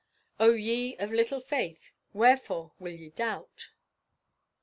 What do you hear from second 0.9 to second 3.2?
of little faith, wherefore will ye